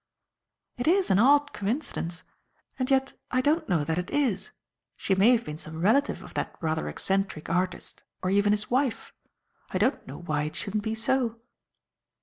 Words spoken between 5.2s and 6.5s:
have been some relative of